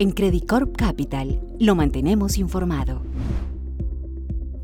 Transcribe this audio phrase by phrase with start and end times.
[0.00, 3.02] En Credit Corp Capital lo mantenemos informado.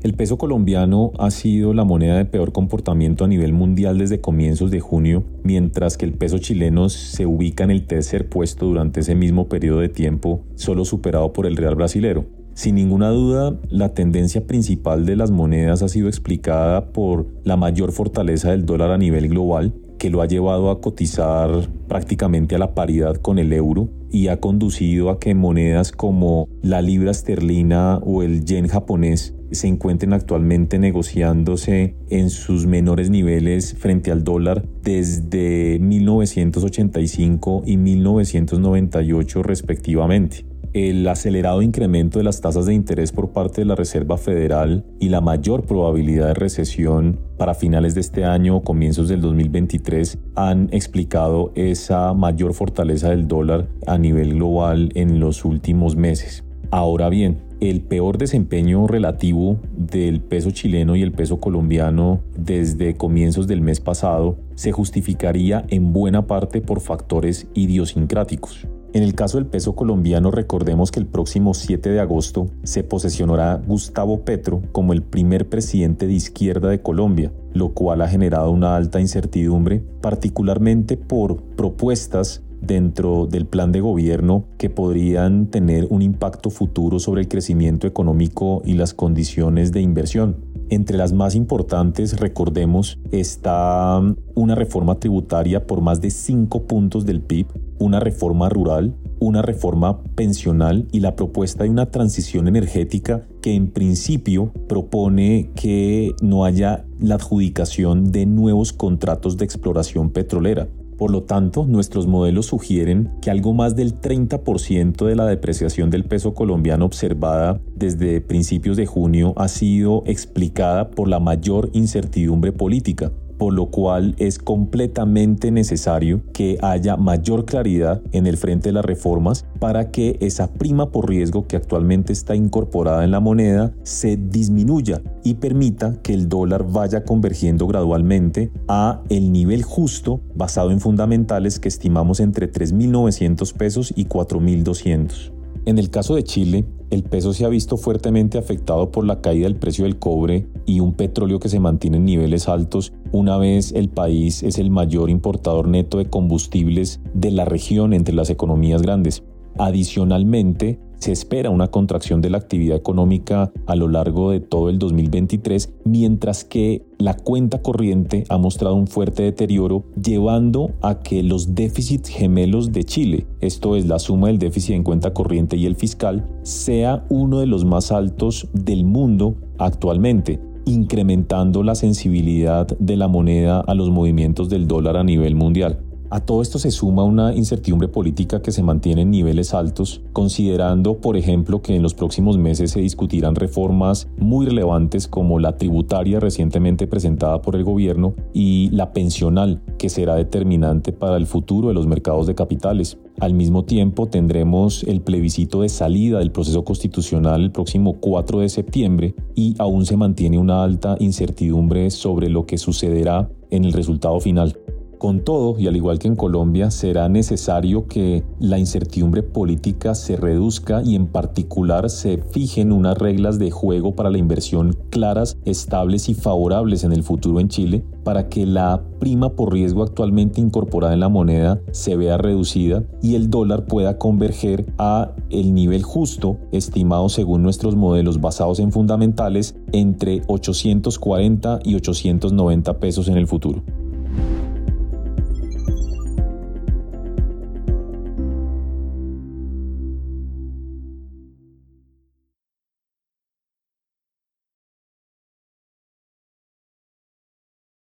[0.00, 4.70] El peso colombiano ha sido la moneda de peor comportamiento a nivel mundial desde comienzos
[4.70, 9.14] de junio, mientras que el peso chileno se ubica en el tercer puesto durante ese
[9.14, 12.24] mismo periodo de tiempo, solo superado por el real brasilero.
[12.54, 17.92] Sin ninguna duda, la tendencia principal de las monedas ha sido explicada por la mayor
[17.92, 22.74] fortaleza del dólar a nivel global, que lo ha llevado a cotizar prácticamente a la
[22.74, 28.22] paridad con el euro y ha conducido a que monedas como la libra esterlina o
[28.22, 35.78] el yen japonés se encuentren actualmente negociándose en sus menores niveles frente al dólar desde
[35.78, 43.64] 1985 y 1998 respectivamente el acelerado incremento de las tasas de interés por parte de
[43.64, 48.62] la Reserva Federal y la mayor probabilidad de recesión para finales de este año o
[48.62, 55.44] comienzos del 2023 han explicado esa mayor fortaleza del dólar a nivel global en los
[55.44, 56.44] últimos meses.
[56.70, 63.46] Ahora bien, el peor desempeño relativo del peso chileno y el peso colombiano desde comienzos
[63.46, 68.68] del mes pasado se justificaría en buena parte por factores idiosincráticos.
[68.94, 73.62] En el caso del peso colombiano, recordemos que el próximo 7 de agosto se posesionará
[73.66, 78.76] Gustavo Petro como el primer presidente de izquierda de Colombia, lo cual ha generado una
[78.76, 86.48] alta incertidumbre, particularmente por propuestas dentro del plan de gobierno que podrían tener un impacto
[86.48, 90.36] futuro sobre el crecimiento económico y las condiciones de inversión.
[90.70, 94.02] Entre las más importantes, recordemos, está
[94.34, 97.46] una reforma tributaria por más de 5 puntos del PIB,
[97.78, 103.70] una reforma rural, una reforma pensional y la propuesta de una transición energética que en
[103.70, 110.68] principio propone que no haya la adjudicación de nuevos contratos de exploración petrolera.
[110.98, 116.04] Por lo tanto, nuestros modelos sugieren que algo más del 30% de la depreciación del
[116.04, 123.12] peso colombiano observada desde principios de junio ha sido explicada por la mayor incertidumbre política,
[123.38, 128.84] por lo cual es completamente necesario que haya mayor claridad en el frente de las
[128.84, 134.16] reformas para que esa prima por riesgo que actualmente está incorporada en la moneda se
[134.16, 140.80] disminuya y permita que el dólar vaya convergiendo gradualmente a el nivel justo basado en
[140.80, 145.37] fundamentales que estimamos entre 3.900 pesos y 4.200.
[145.66, 149.44] En el caso de Chile, el peso se ha visto fuertemente afectado por la caída
[149.44, 153.72] del precio del cobre y un petróleo que se mantiene en niveles altos una vez
[153.72, 158.82] el país es el mayor importador neto de combustibles de la región entre las economías
[158.82, 159.22] grandes.
[159.58, 164.78] Adicionalmente, se espera una contracción de la actividad económica a lo largo de todo el
[164.78, 171.54] 2023, mientras que la cuenta corriente ha mostrado un fuerte deterioro, llevando a que los
[171.54, 175.76] déficits gemelos de Chile, esto es la suma del déficit en cuenta corriente y el
[175.76, 183.08] fiscal, sea uno de los más altos del mundo actualmente incrementando la sensibilidad de la
[183.08, 185.80] moneda a los movimientos del dólar a nivel mundial.
[186.10, 191.02] A todo esto se suma una incertidumbre política que se mantiene en niveles altos, considerando,
[191.02, 196.18] por ejemplo, que en los próximos meses se discutirán reformas muy relevantes como la tributaria
[196.18, 201.74] recientemente presentada por el gobierno y la pensional, que será determinante para el futuro de
[201.74, 202.96] los mercados de capitales.
[203.20, 208.48] Al mismo tiempo tendremos el plebiscito de salida del proceso constitucional el próximo 4 de
[208.48, 214.18] septiembre y aún se mantiene una alta incertidumbre sobre lo que sucederá en el resultado
[214.20, 214.56] final.
[214.98, 220.16] Con todo, y al igual que en Colombia, será necesario que la incertidumbre política se
[220.16, 226.08] reduzca y en particular se fijen unas reglas de juego para la inversión claras, estables
[226.08, 230.94] y favorables en el futuro en Chile para que la prima por riesgo actualmente incorporada
[230.94, 236.38] en la moneda se vea reducida y el dólar pueda converger a el nivel justo
[236.50, 243.62] estimado según nuestros modelos basados en fundamentales entre 840 y 890 pesos en el futuro.